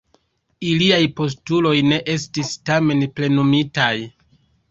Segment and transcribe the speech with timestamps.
[0.69, 3.93] Iliaj postuloj ne estis tamen plenumitaj.